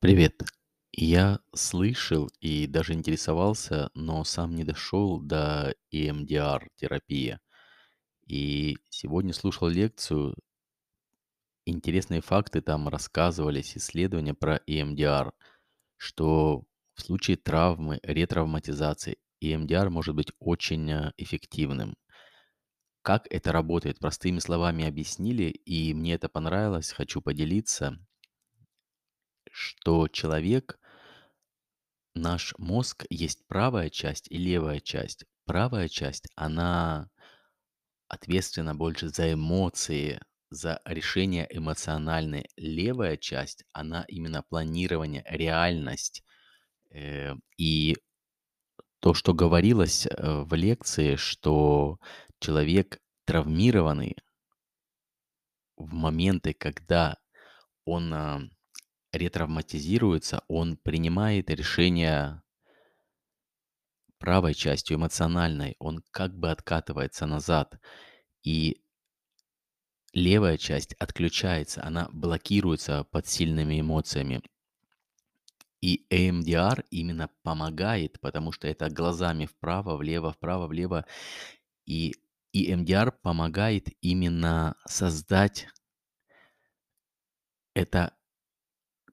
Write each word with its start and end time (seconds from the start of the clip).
Привет. 0.00 0.42
Я 0.92 1.40
слышал 1.54 2.30
и 2.40 2.66
даже 2.66 2.94
интересовался, 2.94 3.90
но 3.92 4.24
сам 4.24 4.54
не 4.54 4.64
дошел 4.64 5.20
до 5.20 5.74
EMDR-терапии. 5.92 7.38
И 8.26 8.78
сегодня 8.88 9.34
слушал 9.34 9.68
лекцию, 9.68 10.36
интересные 11.66 12.22
факты 12.22 12.62
там 12.62 12.88
рассказывались, 12.88 13.76
исследования 13.76 14.32
про 14.32 14.62
EMDR, 14.66 15.32
что 15.98 16.64
в 16.94 17.02
случае 17.02 17.36
травмы, 17.36 18.00
ретравматизации 18.02 19.18
EMDR 19.42 19.90
может 19.90 20.14
быть 20.14 20.32
очень 20.38 20.90
э, 20.90 21.12
эффективным. 21.18 21.94
Как 23.02 23.26
это 23.28 23.52
работает, 23.52 23.98
простыми 23.98 24.38
словами 24.38 24.86
объяснили, 24.86 25.50
и 25.50 25.92
мне 25.92 26.14
это 26.14 26.30
понравилось, 26.30 26.90
хочу 26.90 27.20
поделиться, 27.20 27.98
что 29.50 30.08
человек 30.08 30.78
Наш 32.14 32.54
мозг 32.58 33.04
есть 33.08 33.46
правая 33.46 33.88
часть 33.88 34.26
и 34.30 34.36
левая 34.36 34.80
часть. 34.80 35.24
Правая 35.44 35.88
часть, 35.88 36.26
она 36.34 37.08
ответственна 38.08 38.74
больше 38.74 39.08
за 39.08 39.32
эмоции, 39.32 40.20
за 40.50 40.80
решение 40.84 41.46
эмоциональные. 41.48 42.48
Левая 42.56 43.16
часть, 43.16 43.64
она 43.72 44.04
именно 44.08 44.42
планирование, 44.42 45.24
реальность. 45.28 46.24
Э, 46.90 47.34
И 47.56 47.96
то, 49.00 49.14
что 49.14 49.32
говорилось 49.32 50.06
э, 50.06 50.42
в 50.42 50.52
лекции, 50.54 51.14
что 51.14 51.98
человек 52.40 52.98
травмированный 53.24 54.16
в 55.76 55.94
моменты, 55.94 56.52
когда 56.54 57.16
он 57.84 58.12
а, 58.12 58.40
ретравматизируется, 59.12 60.44
он 60.48 60.76
принимает 60.76 61.50
решения 61.50 62.42
правой 64.18 64.54
частью, 64.54 64.96
эмоциональной, 64.96 65.76
он 65.78 66.02
как 66.10 66.38
бы 66.38 66.50
откатывается 66.50 67.26
назад. 67.26 67.80
И 68.42 68.82
левая 70.12 70.58
часть 70.58 70.94
отключается, 70.94 71.82
она 71.84 72.08
блокируется 72.12 73.04
под 73.04 73.26
сильными 73.26 73.80
эмоциями. 73.80 74.42
И 75.80 76.06
EMDR 76.10 76.84
именно 76.90 77.30
помогает, 77.42 78.20
потому 78.20 78.52
что 78.52 78.68
это 78.68 78.90
глазами 78.90 79.46
вправо, 79.46 79.96
влево, 79.96 80.32
вправо, 80.32 80.66
влево. 80.66 81.06
И 81.86 82.14
EMDR 82.54 83.12
помогает 83.22 83.88
именно 84.02 84.76
создать 84.86 85.68
это 87.74 88.14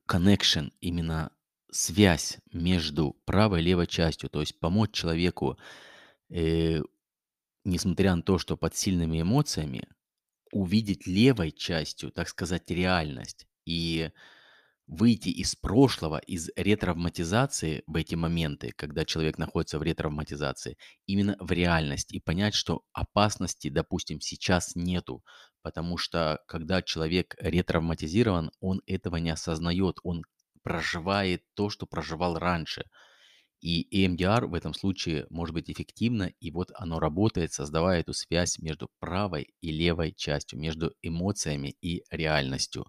connection, 0.08 0.72
именно 0.82 1.32
связь 1.72 2.38
между 2.54 3.14
правой 3.26 3.62
и 3.62 3.64
левой 3.64 3.88
частью, 3.88 4.30
то 4.30 4.40
есть 4.40 4.60
помочь 4.60 4.92
человеку 4.92 5.58
э, 6.30 6.82
несмотря 7.68 8.16
на 8.16 8.22
то, 8.22 8.38
что 8.40 8.58
под 8.58 8.76
сильными 8.76 9.22
эмоциями, 9.22 9.84
увидеть 10.52 11.06
левой 11.06 11.52
частью, 11.52 12.12
так 12.12 12.30
сказать, 12.30 12.70
реальность 12.72 13.46
и 13.66 14.12
выйти 14.88 15.28
из 15.28 15.54
прошлого, 15.56 16.18
из 16.20 16.50
ретравматизации 16.56 17.84
в 17.88 17.98
эти 17.98 18.16
моменты, 18.16 18.72
когда 18.78 19.04
человек 19.04 19.38
находится 19.38 19.80
в 19.80 19.84
ретравматизации, 19.84 20.78
именно 21.06 21.36
в 21.42 21.52
реальность 21.52 22.14
и 22.14 22.22
понять, 22.22 22.54
что 22.54 22.84
опасности, 22.94 23.68
допустим, 23.68 24.22
сейчас 24.22 24.76
нету, 24.76 25.26
потому 25.68 25.98
что 25.98 26.40
когда 26.48 26.82
человек 26.82 27.36
ретравматизирован, 27.40 28.52
он 28.62 28.82
этого 28.86 29.18
не 29.18 29.32
осознает, 29.32 29.98
он 30.04 30.24
проживает 30.64 31.44
то, 31.56 31.70
что 31.70 31.86
проживал 31.86 32.40
раньше– 32.40 32.86
и 33.60 34.06
EMDR 34.06 34.46
в 34.46 34.54
этом 34.54 34.74
случае 34.74 35.26
может 35.30 35.54
быть 35.54 35.70
эффективно, 35.70 36.32
и 36.40 36.52
вот 36.52 36.72
оно 36.76 37.00
работает, 37.00 37.54
создавая 37.54 38.02
эту 38.02 38.14
связь 38.14 38.60
между 38.60 38.90
правой 39.00 39.54
и 39.62 39.72
левой 39.72 40.14
частью, 40.14 40.60
между 40.60 40.94
эмоциями 41.02 41.76
и 41.82 42.04
реальностью. 42.12 42.86